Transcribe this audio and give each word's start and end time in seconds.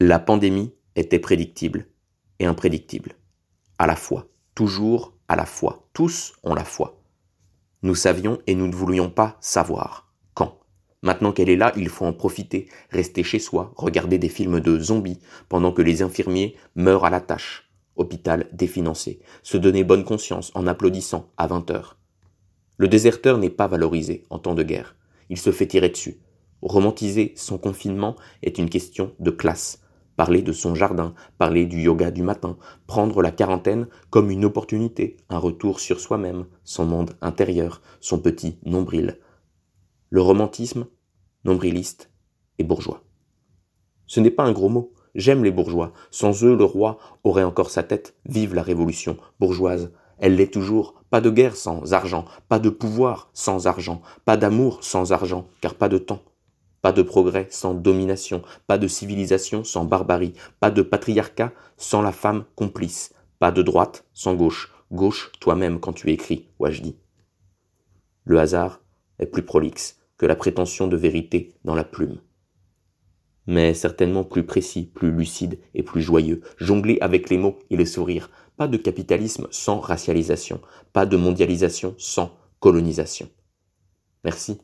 La 0.00 0.18
pandémie 0.18 0.74
était 0.94 1.18
prédictible 1.18 1.86
et 2.38 2.44
imprédictible. 2.44 3.14
À 3.78 3.86
la 3.86 3.96
fois. 3.96 4.28
Toujours 4.54 5.14
à 5.26 5.36
la 5.36 5.46
fois. 5.46 5.88
Tous 5.94 6.34
ont 6.42 6.52
la 6.52 6.64
foi. 6.64 7.00
Nous 7.80 7.94
savions 7.94 8.38
et 8.46 8.54
nous 8.54 8.66
ne 8.66 8.74
voulions 8.74 9.08
pas 9.08 9.38
savoir. 9.40 10.12
Quand 10.34 10.60
Maintenant 11.00 11.32
qu'elle 11.32 11.48
est 11.48 11.56
là, 11.56 11.72
il 11.78 11.88
faut 11.88 12.04
en 12.04 12.12
profiter, 12.12 12.68
rester 12.90 13.22
chez 13.22 13.38
soi, 13.38 13.72
regarder 13.74 14.18
des 14.18 14.28
films 14.28 14.60
de 14.60 14.78
zombies, 14.78 15.18
pendant 15.48 15.72
que 15.72 15.80
les 15.80 16.02
infirmiers 16.02 16.56
meurent 16.74 17.06
à 17.06 17.10
la 17.10 17.22
tâche. 17.22 17.70
Hôpital 17.94 18.50
définancé. 18.52 19.20
Se 19.42 19.56
donner 19.56 19.82
bonne 19.82 20.04
conscience 20.04 20.52
en 20.54 20.66
applaudissant 20.66 21.32
à 21.38 21.46
20 21.46 21.70
heures. 21.70 21.96
Le 22.76 22.88
déserteur 22.88 23.38
n'est 23.38 23.48
pas 23.48 23.66
valorisé 23.66 24.24
en 24.28 24.38
temps 24.38 24.54
de 24.54 24.62
guerre. 24.62 24.94
Il 25.30 25.38
se 25.38 25.52
fait 25.52 25.66
tirer 25.66 25.88
dessus. 25.88 26.20
Romantiser 26.60 27.32
son 27.34 27.56
confinement 27.56 28.16
est 28.42 28.58
une 28.58 28.68
question 28.68 29.14
de 29.20 29.30
classe 29.30 29.80
parler 30.16 30.42
de 30.42 30.52
son 30.52 30.74
jardin, 30.74 31.14
parler 31.38 31.66
du 31.66 31.80
yoga 31.80 32.10
du 32.10 32.22
matin, 32.22 32.56
prendre 32.86 33.22
la 33.22 33.30
quarantaine 33.30 33.86
comme 34.10 34.30
une 34.30 34.44
opportunité, 34.44 35.16
un 35.28 35.38
retour 35.38 35.80
sur 35.80 36.00
soi-même, 36.00 36.46
son 36.64 36.84
monde 36.84 37.14
intérieur, 37.20 37.82
son 38.00 38.18
petit 38.18 38.58
nombril. 38.64 39.18
Le 40.10 40.22
romantisme, 40.22 40.86
nombriliste 41.44 42.10
et 42.58 42.64
bourgeois. 42.64 43.02
Ce 44.06 44.20
n'est 44.20 44.30
pas 44.30 44.44
un 44.44 44.52
gros 44.52 44.68
mot. 44.68 44.92
J'aime 45.14 45.44
les 45.44 45.50
bourgeois. 45.50 45.92
Sans 46.10 46.44
eux, 46.44 46.54
le 46.54 46.64
roi 46.64 46.98
aurait 47.24 47.42
encore 47.42 47.70
sa 47.70 47.82
tête. 47.82 48.14
Vive 48.26 48.54
la 48.54 48.62
révolution 48.62 49.16
bourgeoise. 49.40 49.92
Elle 50.18 50.36
l'est 50.36 50.52
toujours. 50.52 50.94
Pas 51.10 51.20
de 51.20 51.30
guerre 51.30 51.56
sans 51.56 51.92
argent, 51.92 52.24
pas 52.48 52.58
de 52.58 52.68
pouvoir 52.68 53.30
sans 53.32 53.66
argent, 53.66 54.02
pas 54.24 54.36
d'amour 54.36 54.82
sans 54.82 55.12
argent, 55.12 55.46
car 55.60 55.74
pas 55.74 55.88
de 55.88 55.98
temps. 55.98 56.20
Pas 56.86 56.92
de 56.92 57.02
progrès 57.02 57.48
sans 57.50 57.74
domination, 57.74 58.42
pas 58.68 58.78
de 58.78 58.86
civilisation 58.86 59.64
sans 59.64 59.84
barbarie, 59.84 60.34
pas 60.60 60.70
de 60.70 60.82
patriarcat 60.82 61.52
sans 61.76 62.00
la 62.00 62.12
femme 62.12 62.44
complice, 62.54 63.12
pas 63.40 63.50
de 63.50 63.60
droite 63.60 64.04
sans 64.14 64.36
gauche, 64.36 64.72
gauche 64.92 65.32
toi-même 65.40 65.80
quand 65.80 65.92
tu 65.92 66.12
écris, 66.12 66.46
Wajdi. 66.60 66.94
Le 68.22 68.38
hasard 68.38 68.84
est 69.18 69.26
plus 69.26 69.42
prolixe 69.42 69.98
que 70.16 70.26
la 70.26 70.36
prétention 70.36 70.86
de 70.86 70.96
vérité 70.96 71.56
dans 71.64 71.74
la 71.74 71.82
plume. 71.82 72.20
Mais 73.48 73.74
certainement 73.74 74.22
plus 74.22 74.46
précis, 74.46 74.84
plus 74.84 75.10
lucide 75.10 75.58
et 75.74 75.82
plus 75.82 76.02
joyeux, 76.02 76.40
jongler 76.56 76.98
avec 77.00 77.30
les 77.30 77.38
mots 77.38 77.58
et 77.68 77.76
les 77.76 77.84
sourires, 77.84 78.30
pas 78.56 78.68
de 78.68 78.76
capitalisme 78.76 79.48
sans 79.50 79.80
racialisation, 79.80 80.60
pas 80.92 81.04
de 81.04 81.16
mondialisation 81.16 81.96
sans 81.98 82.38
colonisation. 82.60 83.28
Merci 84.22 84.60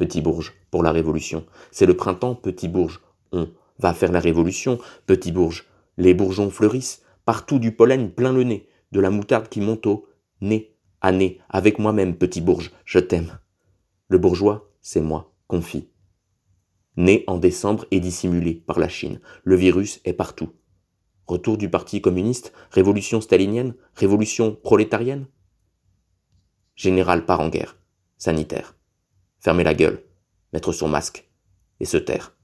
Petit 0.00 0.22
Bourge, 0.22 0.54
pour 0.70 0.82
la 0.82 0.92
Révolution. 0.92 1.44
C'est 1.72 1.84
le 1.84 1.94
printemps, 1.94 2.34
Petit 2.34 2.68
Bourge. 2.68 3.02
On 3.32 3.50
va 3.78 3.92
faire 3.92 4.12
la 4.12 4.20
Révolution, 4.20 4.78
Petit 5.04 5.30
Bourge. 5.30 5.66
Les 5.98 6.14
bourgeons 6.14 6.48
fleurissent, 6.48 7.02
partout 7.26 7.58
du 7.58 7.72
pollen 7.72 8.10
plein 8.10 8.32
le 8.32 8.42
nez, 8.42 8.66
de 8.92 9.00
la 9.00 9.10
moutarde 9.10 9.50
qui 9.50 9.60
monte 9.60 9.86
au 9.86 10.06
nez 10.40 10.74
à 11.02 11.12
nez, 11.12 11.38
avec 11.50 11.78
moi-même, 11.78 12.16
Petit 12.16 12.40
Bourge, 12.40 12.70
je 12.86 12.98
t'aime. 12.98 13.40
Le 14.08 14.16
bourgeois, 14.16 14.70
c'est 14.80 15.02
moi, 15.02 15.34
confie. 15.48 15.90
Né 16.96 17.24
en 17.26 17.36
décembre 17.36 17.84
et 17.90 18.00
dissimulé 18.00 18.54
par 18.54 18.78
la 18.78 18.88
Chine, 18.88 19.20
le 19.44 19.56
virus 19.56 20.00
est 20.06 20.14
partout. 20.14 20.48
Retour 21.26 21.58
du 21.58 21.68
Parti 21.68 22.00
communiste, 22.00 22.54
révolution 22.70 23.20
stalinienne, 23.20 23.74
révolution 23.96 24.54
prolétarienne 24.54 25.26
Général 26.74 27.26
part 27.26 27.40
en 27.40 27.50
guerre, 27.50 27.76
sanitaire 28.16 28.79
fermer 29.40 29.64
la 29.64 29.74
gueule, 29.74 30.02
mettre 30.52 30.72
son 30.72 30.88
masque 30.88 31.28
et 31.80 31.84
se 31.84 31.96
taire. 31.96 32.36